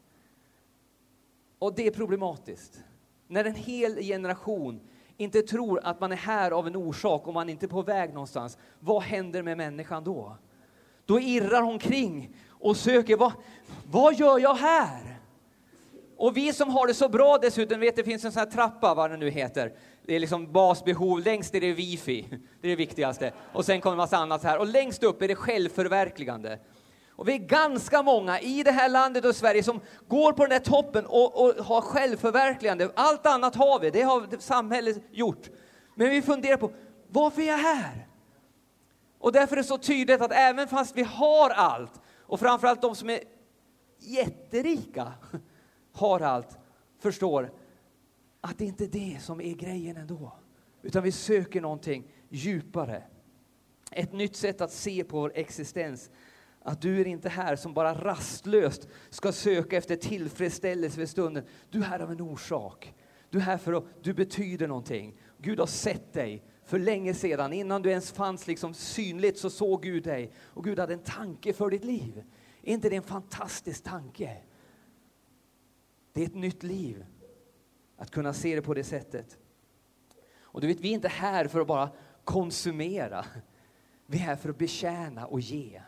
[1.58, 2.80] Och det är problematiskt.
[3.28, 4.80] När en hel generation
[5.16, 8.14] inte tror att man är här av en orsak och man inte är på väg
[8.14, 10.36] någonstans, vad händer med människan då?
[11.06, 13.32] Då irrar hon kring och söker, vad,
[13.90, 15.16] vad gör jag här?
[16.16, 18.94] Och vi som har det så bra dessutom, vet det finns en sån här trappa,
[18.94, 19.72] vad den nu heter.
[20.06, 22.26] Det är liksom basbehov, längst är det wifi,
[22.60, 23.32] det är det viktigaste.
[23.52, 24.58] Och sen kommer en massa annat här.
[24.58, 26.58] Och längst upp är det självförverkligande.
[27.16, 30.50] Och vi är ganska många i det här landet och Sverige som går på den
[30.50, 32.90] där toppen och, och har självförverkligande.
[32.94, 35.50] Allt annat har vi, det har samhället gjort.
[35.94, 36.72] Men vi funderar på,
[37.08, 38.08] varför är jag här?
[39.18, 42.96] Och därför är det så tydligt att även fast vi har allt, och framförallt de
[42.96, 43.20] som är
[43.98, 45.12] jätterika
[45.92, 46.58] har allt,
[47.00, 47.52] förstår
[48.40, 50.32] att det inte är det som är grejen ändå.
[50.82, 53.02] Utan vi söker någonting djupare.
[53.90, 56.10] Ett nytt sätt att se på vår existens
[56.66, 61.44] att du är inte här som bara rastlöst ska söka efter tillfredsställelse för stunden.
[61.70, 62.94] Du är här av en orsak.
[63.30, 65.18] Du är här för att du betyder någonting.
[65.38, 67.52] Gud har sett dig för länge sedan.
[67.52, 70.32] Innan du ens fanns liksom synligt så såg Gud dig.
[70.44, 72.24] Och Gud hade en tanke för ditt liv.
[72.62, 74.36] Är inte det en fantastisk tanke?
[76.12, 77.04] Det är ett nytt liv.
[77.96, 79.38] Att kunna se det på det sättet.
[80.38, 81.90] Och du vet, vi är inte här för att bara
[82.24, 83.24] konsumera.
[84.06, 85.80] Vi är här för att betjäna och ge.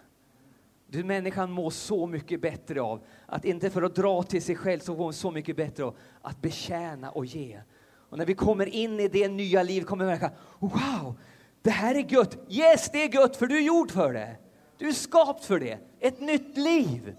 [0.91, 4.81] Du, människan mår så mycket bättre av att inte för att dra till sig själv
[4.81, 7.61] så mår hon så mycket bättre av att betjäna och ge.
[7.81, 11.19] Och när vi kommer in i det nya livet kommer vi märka, wow,
[11.63, 12.39] det här är gött.
[12.49, 14.37] Yes, det är gött för du är gjord för det.
[14.79, 15.79] Du är skapt för det.
[16.01, 17.17] Ett nytt liv.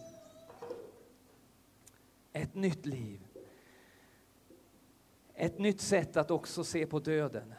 [2.34, 3.20] Ett nytt liv.
[5.36, 7.54] Ett nytt sätt att också se på döden.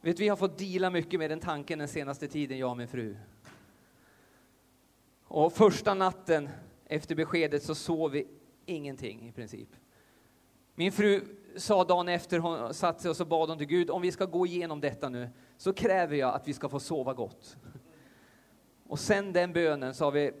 [0.00, 2.88] Vet, vi har fått dela mycket med den tanken den senaste tiden, jag och min
[2.88, 3.16] fru.
[5.34, 6.48] Och första natten
[6.84, 8.26] efter beskedet så sov vi
[8.66, 9.68] ingenting i princip.
[10.74, 11.20] Min fru
[11.56, 14.24] sa dagen efter hon satt sig och så bad hon till Gud, om vi ska
[14.24, 17.56] gå igenom detta nu så kräver jag att vi ska få sova gott.
[18.86, 20.32] Och sen den bönen så har vi,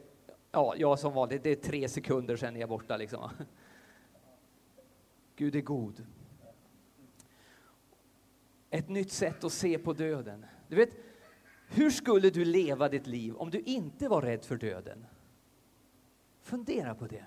[0.50, 3.30] ja, jag som vanligt, det är tre sekunder sen är jag borta liksom.
[5.36, 6.06] Gud är god.
[8.70, 10.46] Ett nytt sätt att se på döden.
[10.68, 10.90] Du vet,
[11.68, 15.06] hur skulle du leva ditt liv om du inte var rädd för döden?
[16.42, 17.24] Fundera på det.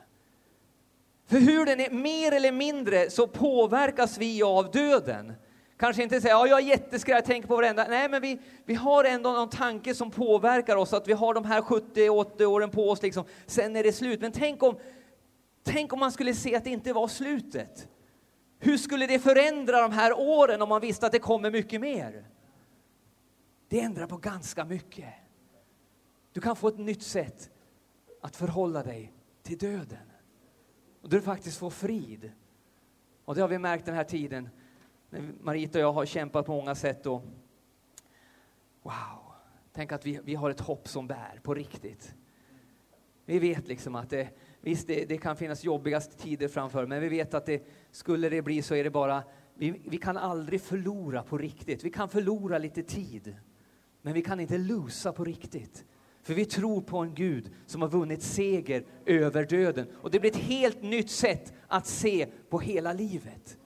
[1.25, 5.33] För hur den är, mer eller mindre, så påverkas vi av döden.
[5.77, 7.85] Kanske inte säga, ja, jag är jätteskraj, jag tänker på varenda...
[7.89, 11.45] Nej, men vi, vi har ändå någon tanke som påverkar oss, att vi har de
[11.45, 13.23] här 70-80 åren på oss, liksom.
[13.45, 14.21] sen är det slut.
[14.21, 14.79] Men tänk om,
[15.63, 17.87] tänk om man skulle se att det inte var slutet.
[18.59, 22.25] Hur skulle det förändra de här åren om man visste att det kommer mycket mer?
[23.67, 25.13] Det ändrar på ganska mycket.
[26.31, 27.51] Du kan få ett nytt sätt
[28.21, 29.13] att förhålla dig
[29.43, 30.11] till döden.
[31.01, 32.31] Och du faktiskt får frid.
[33.25, 34.49] Och det har vi märkt den här tiden.
[35.09, 37.05] När Marita och jag har kämpat på många sätt.
[37.05, 37.21] Och
[38.87, 39.33] Wow,
[39.73, 42.15] tänk att vi, vi har ett hopp som bär på riktigt.
[43.25, 44.29] Vi vet liksom att det,
[44.61, 48.41] visst det, det kan finnas jobbigaste tider framför, men vi vet att det, skulle det
[48.41, 51.83] bli så är det bara, vi, vi kan aldrig förlora på riktigt.
[51.83, 53.35] Vi kan förlora lite tid,
[54.07, 55.85] men vi kan inte losa på riktigt.
[56.23, 59.87] För vi tror på en Gud som har vunnit seger över döden.
[60.01, 63.57] Och det blir ett helt nytt sätt att se på hela livet.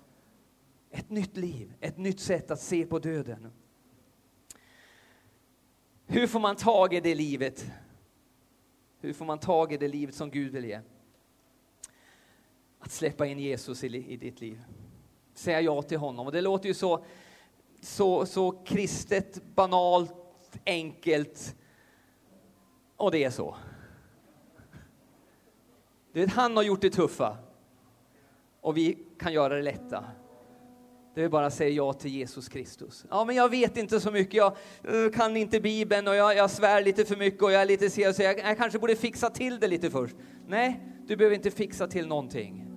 [0.92, 3.52] Ett nytt liv, ett nytt sätt att se på döden.
[6.06, 7.72] Hur får man tag i det livet?
[9.00, 10.80] Hur får man tag i det livet som Gud vill ge?
[12.80, 14.62] Att släppa in Jesus i, i ditt liv.
[15.34, 16.26] Säga ja till honom.
[16.26, 17.06] Och det låter ju så,
[17.82, 20.21] så, så kristet, banalt,
[20.66, 21.56] enkelt.
[22.98, 23.56] Och det är så.
[26.14, 27.38] Du vet, han har gjort det tuffa.
[28.62, 30.06] Och vi kan göra det lätta.
[31.16, 33.06] Det är bara att säga ja till Jesus Kristus.
[33.10, 36.52] Ja, men jag vet inte så mycket, jag eh, kan inte Bibeln och jag, jag
[36.52, 39.30] svär lite för mycket och jag är lite sen, så jag, jag kanske borde fixa
[39.30, 40.16] till det lite först.
[40.48, 42.71] Nej, du behöver inte fixa till någonting.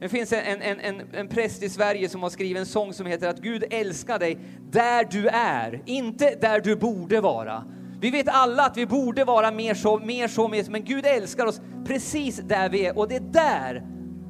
[0.00, 3.06] Det finns en, en, en, en präst i Sverige som har skrivit en sång som
[3.06, 4.38] heter att Gud älskar dig
[4.70, 7.64] där du är, inte där du borde vara.
[8.00, 11.06] Vi vet alla att vi borde vara mer så, mer så, mer så, men Gud
[11.06, 13.86] älskar oss precis där vi är och det är där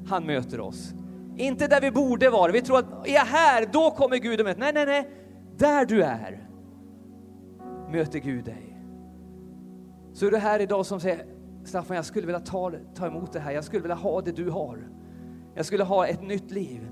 [0.07, 0.93] han möter oss.
[1.37, 2.53] Inte där vi borde vara.
[2.53, 4.61] Vi tror att är jag här, då kommer Gud och möter.
[4.61, 5.09] Nej, nej, nej.
[5.57, 6.49] Där du är
[7.91, 8.77] möter Gud dig.
[10.13, 11.25] Så är du här idag som säger
[11.65, 13.53] Staffan, jag skulle vilja ta, ta emot det här.
[13.53, 14.89] Jag skulle vilja ha det du har.
[15.55, 16.89] Jag skulle ha ett nytt liv.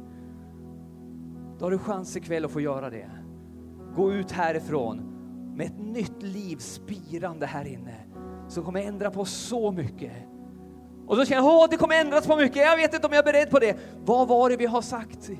[1.58, 3.10] Då har du chans ikväll att få göra det.
[3.96, 5.14] Gå ut härifrån
[5.56, 7.94] med ett nytt liv spirande här inne
[8.48, 10.12] som kommer ändra på så mycket.
[11.06, 13.28] Och så känner jag, åh det kommer ändras på mycket, jag vet inte om jag
[13.28, 13.76] är beredd på det.
[14.04, 15.30] Vad var det vi har sagt?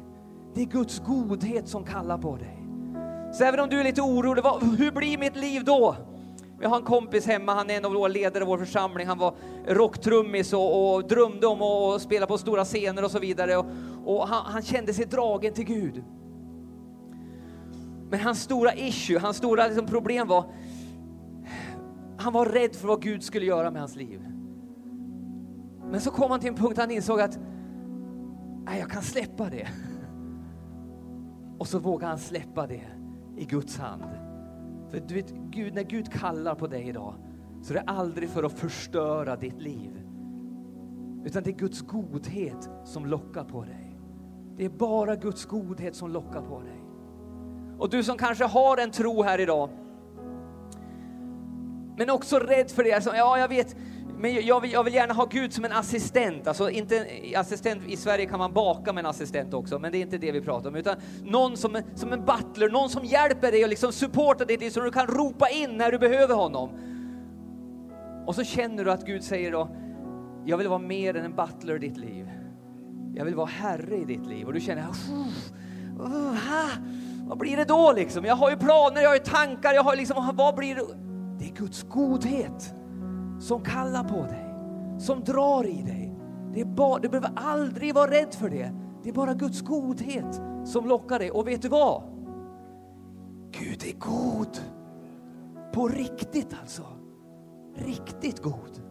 [0.55, 2.59] Det är Guds godhet som kallar på dig.
[3.33, 4.43] Så även om du är lite orolig,
[4.79, 5.97] hur blir mitt liv då?
[6.61, 9.07] Vi har en kompis hemma, han är en av våra ledare i vår församling.
[9.07, 9.35] Han var
[9.67, 13.57] rocktrummis och, och drömde om att spela på stora scener och så vidare.
[13.57, 13.67] Och,
[14.05, 16.05] och han, han, kände sig dragen till Gud.
[18.11, 20.45] Men hans stora issue, hans stora liksom problem var,
[22.19, 24.21] han var rädd för vad Gud skulle göra med hans liv.
[25.91, 27.39] Men så kom han till en punkt där han insåg att
[28.65, 29.69] nej, jag kan släppa det.
[31.59, 32.83] Och så vågade han släppa det
[33.37, 34.28] i Guds hand.
[34.91, 37.15] För du vet, Gud, när Gud kallar på dig idag
[37.63, 40.03] så är det aldrig för att förstöra ditt liv.
[41.25, 43.99] Utan det är Guds godhet som lockar på dig.
[44.57, 46.81] Det är bara Guds godhet som lockar på dig.
[47.79, 49.71] Och du som kanske har en tro här idag,
[51.99, 52.93] men också rädd för det.
[52.93, 53.77] Alltså, ja, jag vet,
[54.21, 56.47] men jag vill, jag vill, gärna ha Gud som en assistent.
[56.47, 57.07] Alltså inte
[57.37, 60.33] assistent, I Sverige kan man baka med en assistent också, men det är inte det
[60.33, 60.77] vi pratar om.
[60.77, 64.81] Utan någon som, som en butler, någon som hjälper dig och liksom supportar dig så
[64.81, 66.71] du kan ropa in när du behöver honom.
[68.27, 69.69] Och så känner du att Gud säger då,
[70.45, 72.31] jag vill vara mer än en butler i ditt liv.
[73.15, 74.47] Jag vill vara herre i ditt liv.
[74.47, 74.89] Och du känner, uh,
[76.01, 76.69] uh,
[77.27, 78.25] vad blir det då liksom?
[78.25, 80.83] Jag har ju planer, jag har ju tankar, jag har liksom, vad blir det?
[81.39, 82.78] Det är Guds godhet
[83.41, 84.55] som kallar på dig,
[84.99, 86.15] som drar i dig.
[86.55, 88.73] Det är bara, du behöver aldrig vara rädd för det.
[89.03, 91.31] Det är bara Guds godhet som lockar dig.
[91.31, 92.03] Och vet du vad?
[93.51, 94.59] Gud är god.
[95.73, 96.83] På riktigt alltså.
[97.77, 98.83] Riktigt god.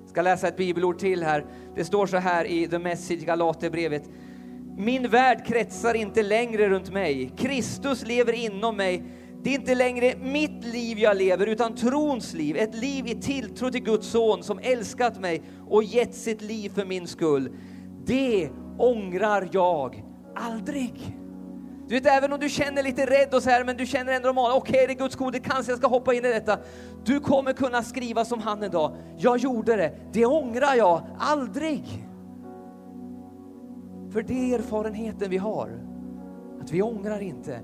[0.00, 1.46] Jag ska läsa ett bibelord till här.
[1.74, 4.08] Det står så här i The Message Galaterbrevet.
[4.76, 7.32] Min värld kretsar inte längre runt mig.
[7.36, 9.04] Kristus lever inom mig.
[9.42, 12.56] Det är inte längre mitt liv jag lever, utan trons liv.
[12.56, 16.84] Ett liv i tilltro till Guds son som älskat mig och gett sitt liv för
[16.84, 17.50] min skull.
[18.04, 21.18] Det ångrar jag aldrig.
[21.88, 24.30] Du vet, även om du känner lite rädd och så här, men du känner ändå
[24.30, 26.58] okej, okay, det är Guds godhet, kanske jag ska hoppa in i detta.
[27.04, 28.96] Du kommer kunna skriva som han en dag.
[29.18, 31.84] Jag gjorde det, det ångrar jag aldrig.
[34.12, 35.70] För det är erfarenheten vi har.
[36.60, 37.60] Att vi ångrar inte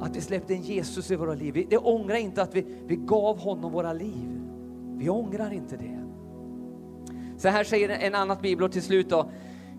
[0.00, 1.54] att vi släppte in Jesus i våra liv.
[1.54, 4.40] Vi, det ångrar inte att vi, vi gav honom våra liv.
[4.96, 6.02] Vi ångrar inte det.
[7.38, 9.30] Så här säger en annat bibelord till slut då,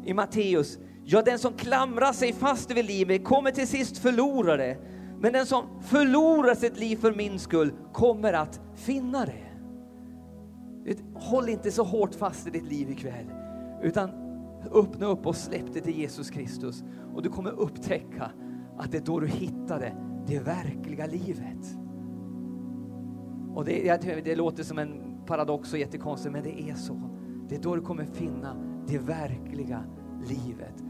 [0.05, 0.79] i Matteus.
[1.03, 4.77] Ja, den som klamrar sig fast vid livet kommer till sist förlora det.
[5.19, 9.43] Men den som förlorar sitt liv för min skull kommer att finna det.
[11.13, 13.31] Håll inte så hårt fast i ditt liv ikväll,
[13.83, 14.09] utan
[14.73, 16.83] öppna upp och släpp det till Jesus Kristus.
[17.15, 18.31] Och du kommer upptäcka
[18.77, 21.77] att det är då du hittar det det verkliga livet.
[23.55, 27.01] Och det, det låter som en paradox och jättekonstigt, men det är så.
[27.49, 28.55] Det är då du kommer finna
[28.87, 29.83] det verkliga
[30.27, 30.83] livet.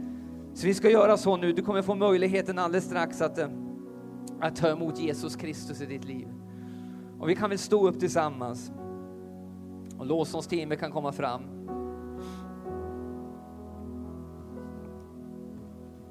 [0.54, 1.54] Så vi ska göra så nu.
[1.54, 3.50] Du kommer få möjligheten alldeles strax att, eh,
[4.40, 6.28] att ta emot Jesus Kristus i ditt liv.
[7.20, 8.72] Och vi kan väl stå upp tillsammans.
[9.98, 11.42] Och lovsångsteamet kan komma fram.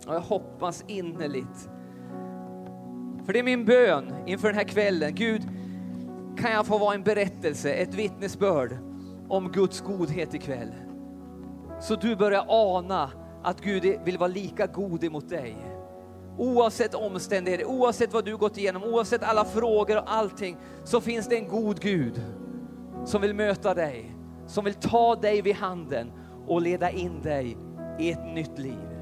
[0.06, 1.70] Och jag hoppas innerligt.
[3.26, 5.14] För det är min bön inför den här kvällen.
[5.14, 5.42] Gud,
[6.38, 8.70] kan jag få vara en berättelse, ett vittnesbörd
[9.28, 10.72] om Guds godhet ikväll.
[11.80, 13.10] Så du börjar ana
[13.42, 15.56] att Gud vill vara lika god emot dig.
[16.38, 21.36] Oavsett omständigheter, oavsett vad du gått igenom, oavsett alla frågor och allting, så finns det
[21.36, 22.22] en god Gud
[23.04, 24.16] som vill möta dig,
[24.46, 26.12] som vill ta dig vid handen
[26.46, 27.56] och leda in dig
[27.98, 28.95] i ett nytt liv.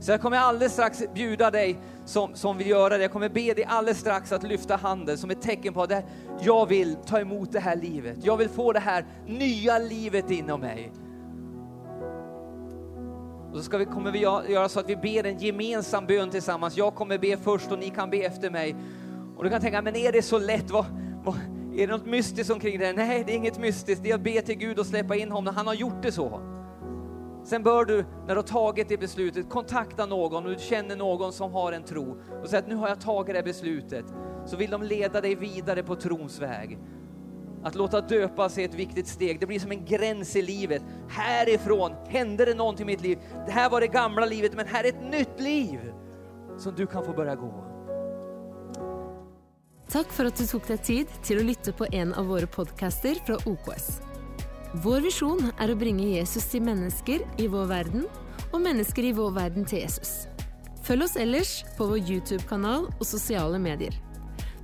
[0.00, 3.54] Så jag kommer alldeles strax bjuda dig som, som vill göra det, jag kommer be
[3.54, 5.92] dig alldeles strax att lyfta handen som ett tecken på att
[6.40, 8.18] jag vill ta emot det här livet.
[8.22, 10.92] Jag vill få det här nya livet inom mig.
[13.54, 16.76] Och så ska vi, kommer vi göra så att vi ber en gemensam bön tillsammans.
[16.76, 18.76] Jag kommer be först och ni kan be efter mig.
[19.36, 20.70] Och du kan tänka, men är det så lätt?
[20.70, 20.84] Vad,
[21.24, 21.34] vad,
[21.74, 22.92] är det något mystiskt omkring det?
[22.92, 24.02] Nej, det är inget mystiskt.
[24.02, 25.54] Det är att be till Gud och släppa in honom.
[25.54, 26.40] Han har gjort det så.
[27.44, 31.32] Sen bör du, när du har tagit det beslutet, kontakta någon och du känner någon
[31.32, 34.04] som har en tro och säga att nu har jag tagit det beslutet.
[34.46, 36.78] Så vill de leda dig vidare på trons väg.
[37.62, 39.40] Att låta döpas är ett viktigt steg.
[39.40, 40.82] Det blir som en gräns i livet.
[41.08, 43.18] Härifrån hände det någonting i mitt liv.
[43.46, 45.92] Det här var det gamla livet, men här är ett nytt liv
[46.58, 47.64] som du kan få börja gå.
[49.88, 53.14] Tack för att du tog dig tid till att lyssna på en av våra podcaster
[53.14, 54.00] från OKS.
[54.76, 58.02] Vår vision är att bringe Jesus till människor i vår värld
[58.52, 60.26] och människor i vår värld till Jesus.
[60.82, 63.94] Följ oss ellers på vår YouTube-kanal och sociala medier.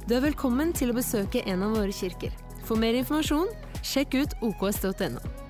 [0.07, 2.31] Du är välkommen till att besöka en av våra kyrkor.
[2.65, 3.49] For mer informasjon,
[3.83, 5.50] sjekk ut oks.no.